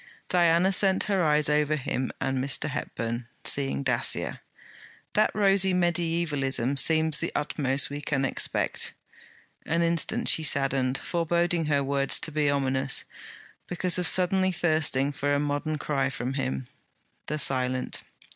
Diana 0.29 0.71
sent 0.71 1.03
her 1.03 1.23
eyes 1.23 1.47
over 1.47 1.75
him 1.75 2.11
and 2.19 2.39
Mr. 2.39 2.67
Hepburn, 2.69 3.27
seeing 3.45 3.83
Dacier. 3.83 4.39
'That 5.13 5.29
rosy 5.35 5.75
mediaevalism 5.75 6.75
seems 6.77 7.19
the 7.19 7.31
utmost 7.35 7.91
we 7.91 8.01
can 8.01 8.25
expect.' 8.25 8.93
An 9.63 9.83
instant 9.83 10.27
she 10.27 10.41
saddened, 10.43 10.97
foreboding 10.97 11.65
her 11.65 11.83
words 11.83 12.19
to 12.21 12.31
be 12.31 12.49
ominous, 12.49 13.05
because 13.67 13.99
of 13.99 14.07
suddenly 14.07 14.51
thirsting 14.51 15.11
for 15.11 15.35
a 15.35 15.39
modern 15.39 15.77
cry 15.77 16.09
from 16.09 16.33
him, 16.33 16.65
the 17.27 17.37
silent. 17.37 18.01